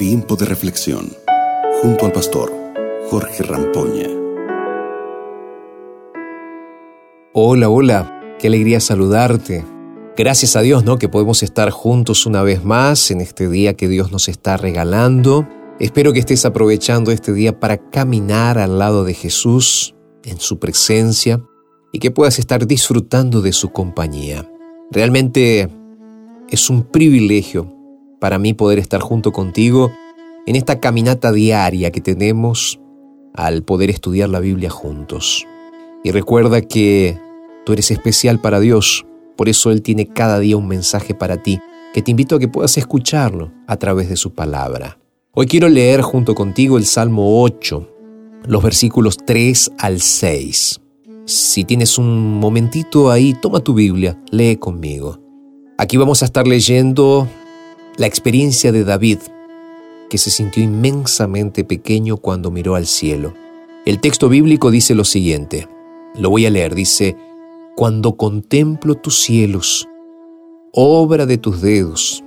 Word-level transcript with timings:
Tiempo 0.00 0.34
de 0.34 0.46
reflexión 0.46 1.12
junto 1.82 2.06
al 2.06 2.12
pastor 2.12 2.50
Jorge 3.10 3.42
Rampoña. 3.42 4.08
Hola, 7.34 7.68
hola, 7.68 8.36
qué 8.38 8.46
alegría 8.46 8.80
saludarte. 8.80 9.62
Gracias 10.16 10.56
a 10.56 10.62
Dios, 10.62 10.84
¿no? 10.84 10.96
Que 10.96 11.10
podemos 11.10 11.42
estar 11.42 11.68
juntos 11.68 12.24
una 12.24 12.42
vez 12.42 12.64
más 12.64 13.10
en 13.10 13.20
este 13.20 13.46
día 13.50 13.74
que 13.74 13.88
Dios 13.88 14.10
nos 14.10 14.28
está 14.28 14.56
regalando. 14.56 15.46
Espero 15.78 16.14
que 16.14 16.20
estés 16.20 16.46
aprovechando 16.46 17.12
este 17.12 17.34
día 17.34 17.60
para 17.60 17.90
caminar 17.90 18.56
al 18.56 18.78
lado 18.78 19.04
de 19.04 19.12
Jesús, 19.12 19.94
en 20.24 20.40
su 20.40 20.58
presencia, 20.58 21.42
y 21.92 21.98
que 21.98 22.10
puedas 22.10 22.38
estar 22.38 22.66
disfrutando 22.66 23.42
de 23.42 23.52
su 23.52 23.68
compañía. 23.68 24.50
Realmente 24.90 25.68
es 26.48 26.70
un 26.70 26.84
privilegio 26.84 27.79
para 28.20 28.38
mí 28.38 28.52
poder 28.54 28.78
estar 28.78 29.00
junto 29.00 29.32
contigo 29.32 29.92
en 30.46 30.56
esta 30.56 30.78
caminata 30.78 31.32
diaria 31.32 31.90
que 31.90 32.00
tenemos 32.00 32.78
al 33.34 33.62
poder 33.62 33.90
estudiar 33.90 34.28
la 34.28 34.40
Biblia 34.40 34.70
juntos. 34.70 35.46
Y 36.04 36.12
recuerda 36.12 36.60
que 36.60 37.18
tú 37.64 37.72
eres 37.72 37.90
especial 37.90 38.40
para 38.40 38.60
Dios, 38.60 39.06
por 39.36 39.48
eso 39.48 39.70
Él 39.70 39.82
tiene 39.82 40.06
cada 40.06 40.38
día 40.38 40.56
un 40.56 40.68
mensaje 40.68 41.14
para 41.14 41.42
ti, 41.42 41.60
que 41.92 42.02
te 42.02 42.10
invito 42.10 42.36
a 42.36 42.38
que 42.38 42.48
puedas 42.48 42.76
escucharlo 42.78 43.52
a 43.66 43.76
través 43.76 44.08
de 44.08 44.16
su 44.16 44.34
palabra. 44.34 44.98
Hoy 45.32 45.46
quiero 45.46 45.68
leer 45.68 46.02
junto 46.02 46.34
contigo 46.34 46.78
el 46.78 46.84
Salmo 46.84 47.42
8, 47.42 47.88
los 48.46 48.62
versículos 48.62 49.16
3 49.24 49.72
al 49.78 50.00
6. 50.00 50.80
Si 51.26 51.64
tienes 51.64 51.98
un 51.98 52.40
momentito 52.40 53.10
ahí, 53.10 53.34
toma 53.40 53.60
tu 53.60 53.74
Biblia, 53.74 54.20
lee 54.30 54.56
conmigo. 54.56 55.20
Aquí 55.78 55.96
vamos 55.96 56.22
a 56.22 56.24
estar 56.24 56.46
leyendo 56.46 57.28
la 58.00 58.06
experiencia 58.06 58.72
de 58.72 58.82
David, 58.82 59.18
que 60.08 60.16
se 60.16 60.30
sintió 60.30 60.62
inmensamente 60.62 61.64
pequeño 61.64 62.16
cuando 62.16 62.50
miró 62.50 62.74
al 62.74 62.86
cielo. 62.86 63.34
El 63.84 64.00
texto 64.00 64.30
bíblico 64.30 64.70
dice 64.70 64.94
lo 64.94 65.04
siguiente, 65.04 65.68
lo 66.14 66.30
voy 66.30 66.46
a 66.46 66.50
leer, 66.50 66.74
dice, 66.74 67.14
Cuando 67.76 68.16
contemplo 68.16 68.94
tus 68.94 69.18
cielos, 69.18 69.86
obra 70.72 71.26
de 71.26 71.36
tus 71.36 71.60
dedos, 71.60 72.24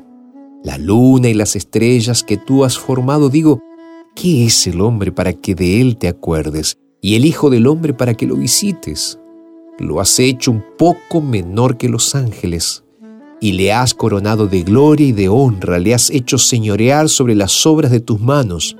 la 0.63 0.77
luna 0.77 1.29
y 1.29 1.33
las 1.33 1.55
estrellas 1.55 2.21
que 2.21 2.37
tú 2.37 2.63
has 2.65 2.77
formado, 2.77 3.29
digo, 3.29 3.59
¿qué 4.13 4.45
es 4.45 4.67
el 4.67 4.79
hombre 4.79 5.11
para 5.11 5.33
que 5.33 5.55
de 5.55 5.81
él 5.81 5.97
te 5.97 6.07
acuerdes? 6.07 6.77
Y 7.01 7.15
el 7.15 7.25
Hijo 7.25 7.49
del 7.49 7.65
Hombre 7.65 7.95
para 7.95 8.13
que 8.13 8.27
lo 8.27 8.35
visites. 8.35 9.17
Lo 9.79 9.99
has 9.99 10.19
hecho 10.19 10.51
un 10.51 10.63
poco 10.77 11.19
menor 11.19 11.77
que 11.77 11.89
los 11.89 12.13
ángeles 12.13 12.83
y 13.43 13.51
le 13.51 13.71
has 13.73 13.93
coronado 13.93 14.47
de 14.47 14.63
gloria 14.63 15.07
y 15.07 15.11
de 15.11 15.27
honra, 15.27 15.77
le 15.77 15.93
has 15.93 16.09
hecho 16.09 16.37
señorear 16.37 17.09
sobre 17.09 17.35
las 17.35 17.65
obras 17.65 17.91
de 17.91 17.99
tus 17.99 18.21
manos. 18.21 18.77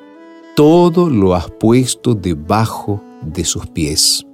Todo 0.55 1.09
lo 1.09 1.35
has 1.35 1.51
puesto 1.51 2.15
debajo 2.15 3.03
de 3.21 3.43
sus 3.43 3.67
pies. 3.67 4.25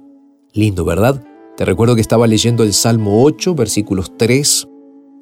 Lindo, 0.52 0.84
¿verdad? 0.84 1.20
Te 1.56 1.64
recuerdo 1.64 1.96
que 1.96 2.00
estaba 2.00 2.28
leyendo 2.28 2.62
el 2.62 2.74
Salmo 2.74 3.24
8, 3.24 3.56
versículos 3.56 4.12
3 4.16 4.68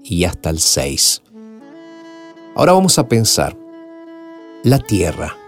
y 0.05 0.25
hasta 0.25 0.51
el 0.51 0.59
6. 0.59 1.23
Ahora 2.55 2.75
vamos 2.75 2.99
a 2.99 3.09
pensar. 3.09 3.57
La 4.63 4.79
Tierra. 4.79 5.39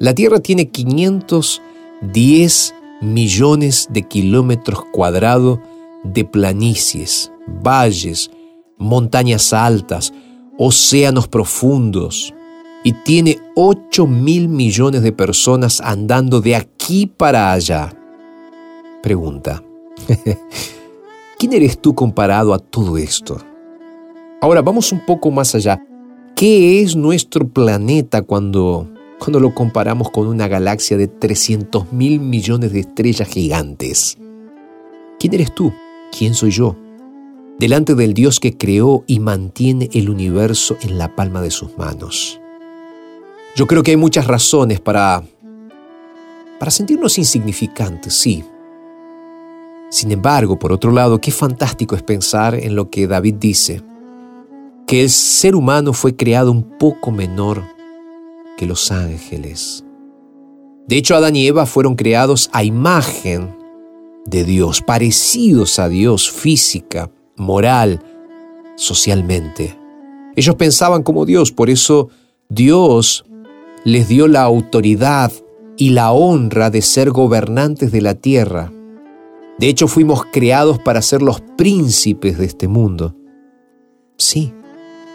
La 0.00 0.16
Tierra 0.16 0.40
tiene 0.40 0.68
510 0.68 2.74
millones 3.02 3.86
de 3.88 4.02
kilómetros 4.02 4.84
cuadrados 4.86 5.60
de 6.02 6.24
planicies, 6.24 7.30
valles, 7.62 8.32
montañas 8.80 9.52
altas, 9.52 10.12
océanos 10.58 11.28
profundos, 11.28 12.34
y 12.82 12.92
tiene 12.92 13.38
8 13.54 14.06
mil 14.06 14.48
millones 14.48 15.02
de 15.02 15.12
personas 15.12 15.80
andando 15.80 16.40
de 16.40 16.56
aquí 16.56 17.06
para 17.06 17.52
allá. 17.52 17.92
Pregunta, 19.02 19.62
¿quién 21.38 21.52
eres 21.52 21.80
tú 21.80 21.94
comparado 21.94 22.54
a 22.54 22.58
todo 22.58 22.96
esto? 22.98 23.38
Ahora 24.40 24.62
vamos 24.62 24.90
un 24.92 25.04
poco 25.04 25.30
más 25.30 25.54
allá. 25.54 25.82
¿Qué 26.34 26.80
es 26.80 26.96
nuestro 26.96 27.46
planeta 27.46 28.22
cuando, 28.22 28.88
cuando 29.18 29.40
lo 29.40 29.54
comparamos 29.54 30.10
con 30.10 30.26
una 30.26 30.48
galaxia 30.48 30.96
de 30.96 31.06
300 31.06 31.92
mil 31.92 32.18
millones 32.18 32.72
de 32.72 32.80
estrellas 32.80 33.28
gigantes? 33.28 34.16
¿Quién 35.18 35.34
eres 35.34 35.54
tú? 35.54 35.70
¿Quién 36.16 36.32
soy 36.32 36.50
yo? 36.50 36.76
Delante 37.60 37.94
del 37.94 38.14
Dios 38.14 38.40
que 38.40 38.56
creó 38.56 39.04
y 39.06 39.20
mantiene 39.20 39.90
el 39.92 40.08
universo 40.08 40.78
en 40.80 40.96
la 40.96 41.14
palma 41.14 41.42
de 41.42 41.50
sus 41.50 41.76
manos. 41.76 42.40
Yo 43.54 43.66
creo 43.66 43.82
que 43.82 43.90
hay 43.90 43.98
muchas 43.98 44.26
razones 44.26 44.80
para 44.80 45.22
para 46.58 46.70
sentirnos 46.70 47.18
insignificantes, 47.18 48.14
sí. 48.14 48.42
Sin 49.90 50.10
embargo, 50.10 50.58
por 50.58 50.72
otro 50.72 50.90
lado, 50.90 51.20
qué 51.20 51.30
fantástico 51.30 51.94
es 51.96 52.02
pensar 52.02 52.54
en 52.54 52.74
lo 52.74 52.88
que 52.88 53.06
David 53.06 53.34
dice, 53.34 53.82
que 54.86 55.02
el 55.02 55.10
ser 55.10 55.54
humano 55.54 55.92
fue 55.92 56.16
creado 56.16 56.50
un 56.50 56.78
poco 56.78 57.10
menor 57.10 57.62
que 58.56 58.66
los 58.66 58.90
ángeles. 58.90 59.84
De 60.86 60.96
hecho, 60.96 61.14
Adán 61.14 61.36
y 61.36 61.46
Eva 61.46 61.66
fueron 61.66 61.94
creados 61.94 62.48
a 62.52 62.64
imagen 62.64 63.54
de 64.24 64.44
Dios, 64.44 64.80
parecidos 64.80 65.78
a 65.78 65.88
Dios 65.88 66.30
física, 66.30 67.10
moral, 67.40 68.00
socialmente. 68.76 69.76
Ellos 70.36 70.54
pensaban 70.54 71.02
como 71.02 71.26
Dios, 71.26 71.50
por 71.52 71.70
eso 71.70 72.08
Dios 72.48 73.24
les 73.84 74.08
dio 74.08 74.28
la 74.28 74.42
autoridad 74.42 75.32
y 75.76 75.90
la 75.90 76.12
honra 76.12 76.70
de 76.70 76.82
ser 76.82 77.10
gobernantes 77.10 77.90
de 77.90 78.00
la 78.00 78.14
tierra. 78.14 78.70
De 79.58 79.68
hecho, 79.68 79.88
fuimos 79.88 80.24
creados 80.32 80.78
para 80.78 81.02
ser 81.02 81.22
los 81.22 81.40
príncipes 81.40 82.38
de 82.38 82.46
este 82.46 82.68
mundo. 82.68 83.14
Sí, 84.16 84.52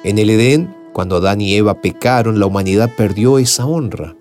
en 0.04 0.18
el 0.18 0.30
Edén, 0.30 0.76
cuando 0.94 1.18
Adán 1.18 1.42
y 1.42 1.56
Eva 1.56 1.82
pecaron, 1.82 2.40
la 2.40 2.46
humanidad 2.46 2.92
perdió 2.96 3.38
esa 3.38 3.66
honra. 3.66 4.16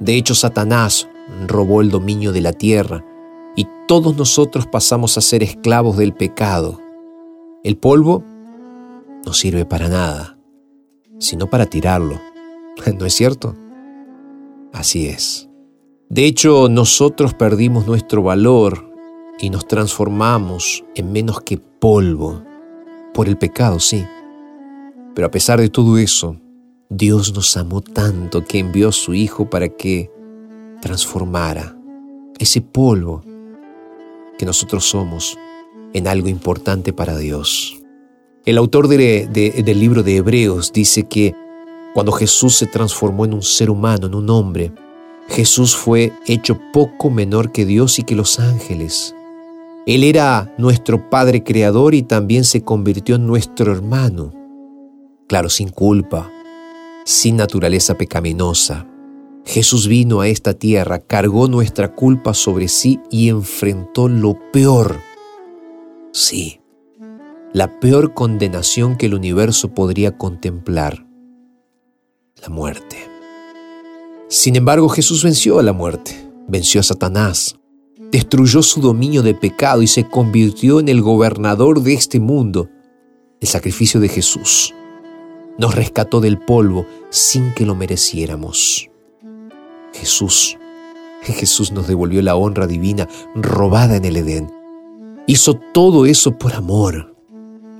De 0.00 0.16
hecho, 0.16 0.34
Satanás 0.34 1.08
robó 1.46 1.80
el 1.80 1.90
dominio 1.90 2.32
de 2.32 2.40
la 2.40 2.52
tierra 2.52 3.04
y 3.56 3.66
todos 3.88 4.16
nosotros 4.16 4.66
pasamos 4.66 5.16
a 5.16 5.20
ser 5.20 5.42
esclavos 5.42 5.96
del 5.96 6.12
pecado. 6.12 6.80
El 7.66 7.76
polvo 7.78 8.22
no 9.24 9.32
sirve 9.32 9.64
para 9.64 9.88
nada, 9.88 10.38
sino 11.18 11.50
para 11.50 11.66
tirarlo. 11.66 12.20
¿No 12.96 13.04
es 13.04 13.12
cierto? 13.12 13.56
Así 14.72 15.08
es. 15.08 15.48
De 16.08 16.26
hecho, 16.26 16.68
nosotros 16.68 17.34
perdimos 17.34 17.88
nuestro 17.88 18.22
valor 18.22 18.88
y 19.40 19.50
nos 19.50 19.66
transformamos 19.66 20.84
en 20.94 21.10
menos 21.10 21.40
que 21.40 21.58
polvo. 21.58 22.40
Por 23.12 23.26
el 23.26 23.36
pecado, 23.36 23.80
sí. 23.80 24.06
Pero 25.16 25.26
a 25.26 25.32
pesar 25.32 25.60
de 25.60 25.68
todo 25.68 25.98
eso, 25.98 26.36
Dios 26.88 27.34
nos 27.34 27.56
amó 27.56 27.80
tanto 27.80 28.44
que 28.44 28.60
envió 28.60 28.90
a 28.90 28.92
su 28.92 29.12
Hijo 29.12 29.50
para 29.50 29.70
que 29.70 30.08
transformara 30.80 31.76
ese 32.38 32.60
polvo 32.60 33.22
que 34.38 34.46
nosotros 34.46 34.84
somos 34.84 35.36
en 35.92 36.08
algo 36.08 36.28
importante 36.28 36.92
para 36.92 37.16
Dios. 37.16 37.80
El 38.44 38.58
autor 38.58 38.86
del 38.86 39.80
libro 39.80 40.02
de 40.02 40.16
Hebreos 40.16 40.72
dice 40.72 41.08
que 41.08 41.34
cuando 41.94 42.12
Jesús 42.12 42.56
se 42.56 42.66
transformó 42.66 43.24
en 43.24 43.34
un 43.34 43.42
ser 43.42 43.70
humano, 43.70 44.06
en 44.06 44.14
un 44.14 44.30
hombre, 44.30 44.72
Jesús 45.28 45.74
fue 45.74 46.12
hecho 46.26 46.58
poco 46.72 47.10
menor 47.10 47.50
que 47.50 47.64
Dios 47.64 47.98
y 47.98 48.04
que 48.04 48.14
los 48.14 48.38
ángeles. 48.38 49.14
Él 49.86 50.04
era 50.04 50.54
nuestro 50.58 51.10
Padre 51.10 51.42
Creador 51.42 51.94
y 51.94 52.02
también 52.02 52.44
se 52.44 52.62
convirtió 52.62 53.16
en 53.16 53.26
nuestro 53.26 53.72
hermano. 53.72 54.32
Claro, 55.26 55.48
sin 55.48 55.70
culpa, 55.70 56.30
sin 57.04 57.36
naturaleza 57.36 57.96
pecaminosa. 57.96 58.86
Jesús 59.44 59.88
vino 59.88 60.20
a 60.20 60.28
esta 60.28 60.54
tierra, 60.54 60.98
cargó 60.98 61.48
nuestra 61.48 61.94
culpa 61.94 62.34
sobre 62.34 62.68
sí 62.68 63.00
y 63.10 63.28
enfrentó 63.28 64.08
lo 64.08 64.38
peor 64.52 65.00
Sí, 66.16 66.62
la 67.52 67.78
peor 67.78 68.14
condenación 68.14 68.96
que 68.96 69.04
el 69.04 69.12
universo 69.12 69.74
podría 69.74 70.16
contemplar, 70.16 71.06
la 72.40 72.48
muerte. 72.48 72.96
Sin 74.26 74.56
embargo, 74.56 74.88
Jesús 74.88 75.22
venció 75.22 75.58
a 75.58 75.62
la 75.62 75.74
muerte, 75.74 76.16
venció 76.48 76.80
a 76.80 76.84
Satanás, 76.84 77.58
destruyó 78.10 78.62
su 78.62 78.80
dominio 78.80 79.22
de 79.22 79.34
pecado 79.34 79.82
y 79.82 79.86
se 79.86 80.08
convirtió 80.08 80.80
en 80.80 80.88
el 80.88 81.02
gobernador 81.02 81.82
de 81.82 81.92
este 81.92 82.18
mundo. 82.18 82.70
El 83.38 83.48
sacrificio 83.48 84.00
de 84.00 84.08
Jesús 84.08 84.74
nos 85.58 85.74
rescató 85.74 86.22
del 86.22 86.38
polvo 86.38 86.86
sin 87.10 87.52
que 87.52 87.66
lo 87.66 87.74
mereciéramos. 87.74 88.88
Jesús, 89.92 90.56
Jesús 91.20 91.72
nos 91.72 91.86
devolvió 91.86 92.22
la 92.22 92.36
honra 92.36 92.66
divina 92.66 93.06
robada 93.34 93.96
en 93.96 94.06
el 94.06 94.16
Edén 94.16 94.56
Hizo 95.28 95.54
todo 95.54 96.06
eso 96.06 96.38
por 96.38 96.54
amor. 96.54 97.16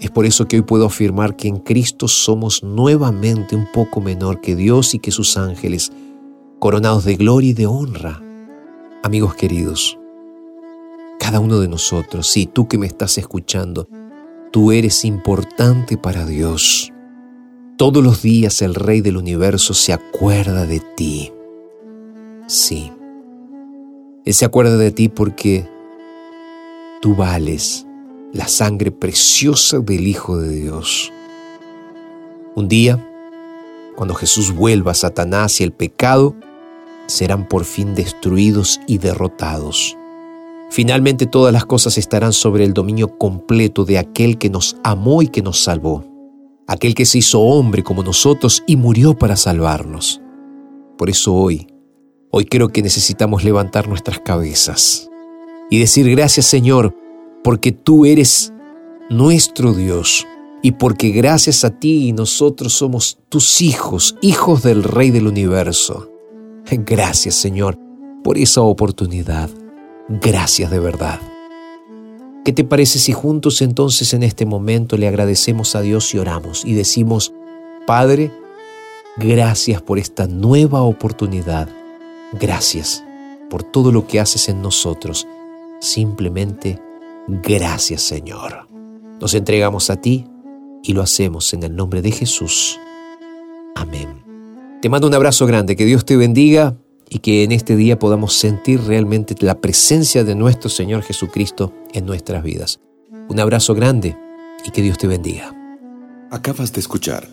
Es 0.00 0.10
por 0.10 0.26
eso 0.26 0.48
que 0.48 0.56
hoy 0.56 0.62
puedo 0.62 0.86
afirmar 0.86 1.36
que 1.36 1.46
en 1.46 1.58
Cristo 1.58 2.08
somos 2.08 2.64
nuevamente 2.64 3.54
un 3.54 3.70
poco 3.72 4.00
menor 4.00 4.40
que 4.40 4.56
Dios 4.56 4.94
y 4.94 4.98
que 4.98 5.12
sus 5.12 5.36
ángeles, 5.36 5.92
coronados 6.58 7.04
de 7.04 7.14
gloria 7.14 7.50
y 7.50 7.54
de 7.54 7.66
honra. 7.66 8.20
Amigos 9.04 9.36
queridos, 9.36 9.96
cada 11.20 11.38
uno 11.38 11.60
de 11.60 11.68
nosotros, 11.68 12.26
sí, 12.26 12.46
tú 12.46 12.66
que 12.66 12.78
me 12.78 12.86
estás 12.88 13.16
escuchando, 13.16 13.88
tú 14.50 14.72
eres 14.72 15.04
importante 15.04 15.96
para 15.96 16.26
Dios. 16.26 16.92
Todos 17.78 18.02
los 18.02 18.22
días 18.22 18.60
el 18.60 18.74
Rey 18.74 19.02
del 19.02 19.16
universo 19.16 19.72
se 19.72 19.92
acuerda 19.92 20.66
de 20.66 20.82
ti. 20.96 21.32
Sí, 22.48 22.90
Él 24.24 24.34
se 24.34 24.44
acuerda 24.44 24.76
de 24.76 24.90
ti 24.90 25.08
porque 25.08 25.75
tú 27.00 27.14
vales 27.14 27.86
la 28.32 28.48
sangre 28.48 28.90
preciosa 28.90 29.78
del 29.78 30.06
Hijo 30.06 30.38
de 30.38 30.50
Dios. 30.50 31.12
Un 32.54 32.68
día, 32.68 33.02
cuando 33.96 34.14
Jesús 34.14 34.54
vuelva 34.54 34.92
a 34.92 34.94
Satanás 34.94 35.60
y 35.60 35.64
el 35.64 35.72
pecado, 35.72 36.34
serán 37.06 37.48
por 37.48 37.64
fin 37.64 37.94
destruidos 37.94 38.80
y 38.86 38.98
derrotados. 38.98 39.96
Finalmente 40.70 41.26
todas 41.26 41.52
las 41.52 41.64
cosas 41.64 41.96
estarán 41.96 42.32
sobre 42.32 42.64
el 42.64 42.72
dominio 42.72 43.16
completo 43.18 43.84
de 43.84 43.98
aquel 43.98 44.36
que 44.38 44.50
nos 44.50 44.76
amó 44.82 45.22
y 45.22 45.28
que 45.28 45.42
nos 45.42 45.62
salvó, 45.62 46.04
aquel 46.66 46.94
que 46.94 47.06
se 47.06 47.18
hizo 47.18 47.40
hombre 47.40 47.82
como 47.82 48.02
nosotros 48.02 48.64
y 48.66 48.76
murió 48.76 49.16
para 49.16 49.36
salvarnos. 49.36 50.20
Por 50.98 51.08
eso 51.08 51.34
hoy, 51.34 51.68
hoy 52.30 52.46
creo 52.46 52.68
que 52.68 52.82
necesitamos 52.82 53.44
levantar 53.44 53.88
nuestras 53.88 54.18
cabezas 54.18 55.08
y 55.70 55.78
decir 55.78 56.10
gracias 56.10 56.46
Señor, 56.46 56.94
porque 57.42 57.72
tú 57.72 58.06
eres 58.06 58.52
nuestro 59.10 59.72
Dios 59.72 60.26
y 60.62 60.72
porque 60.72 61.10
gracias 61.10 61.64
a 61.64 61.70
ti 61.70 62.12
nosotros 62.12 62.72
somos 62.72 63.18
tus 63.28 63.60
hijos, 63.60 64.16
hijos 64.20 64.62
del 64.62 64.82
Rey 64.82 65.10
del 65.10 65.26
universo. 65.26 66.10
Gracias 66.70 67.36
Señor 67.36 67.78
por 68.24 68.38
esa 68.38 68.62
oportunidad. 68.62 69.48
Gracias 70.08 70.70
de 70.70 70.80
verdad. 70.80 71.20
¿Qué 72.44 72.52
te 72.52 72.64
parece 72.64 72.98
si 72.98 73.12
juntos 73.12 73.62
entonces 73.62 74.14
en 74.14 74.22
este 74.22 74.46
momento 74.46 74.96
le 74.96 75.08
agradecemos 75.08 75.76
a 75.76 75.80
Dios 75.80 76.14
y 76.14 76.18
oramos 76.18 76.64
y 76.64 76.74
decimos, 76.74 77.32
Padre, 77.86 78.32
gracias 79.16 79.82
por 79.82 79.98
esta 79.98 80.26
nueva 80.26 80.82
oportunidad. 80.82 81.68
Gracias 82.32 83.04
por 83.50 83.62
todo 83.62 83.92
lo 83.92 84.06
que 84.06 84.20
haces 84.20 84.48
en 84.48 84.62
nosotros. 84.62 85.26
Simplemente 85.80 86.80
Gracias 87.28 88.02
Señor. 88.02 88.68
Nos 89.20 89.34
entregamos 89.34 89.90
a 89.90 90.00
ti 90.00 90.26
y 90.82 90.92
lo 90.92 91.02
hacemos 91.02 91.52
en 91.54 91.64
el 91.64 91.74
nombre 91.74 92.00
de 92.00 92.12
Jesús. 92.12 92.78
Amén. 93.74 94.22
Te 94.80 94.88
mando 94.88 95.08
un 95.08 95.14
abrazo 95.14 95.46
grande, 95.46 95.74
que 95.74 95.84
Dios 95.84 96.04
te 96.04 96.16
bendiga 96.16 96.76
y 97.08 97.18
que 97.18 97.42
en 97.42 97.50
este 97.50 97.74
día 97.74 97.98
podamos 97.98 98.34
sentir 98.34 98.80
realmente 98.82 99.34
la 99.40 99.60
presencia 99.60 100.22
de 100.22 100.36
nuestro 100.36 100.70
Señor 100.70 101.02
Jesucristo 101.02 101.72
en 101.92 102.06
nuestras 102.06 102.44
vidas. 102.44 102.80
Un 103.28 103.40
abrazo 103.40 103.74
grande 103.74 104.16
y 104.64 104.70
que 104.70 104.82
Dios 104.82 104.98
te 104.98 105.08
bendiga. 105.08 105.52
Acabas 106.30 106.72
de 106.72 106.80
escuchar 106.80 107.28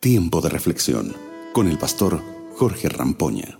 Tiempo 0.00 0.42
de 0.42 0.50
Reflexión 0.50 1.14
con 1.54 1.68
el 1.68 1.78
pastor 1.78 2.20
Jorge 2.56 2.88
Rampoña. 2.88 3.58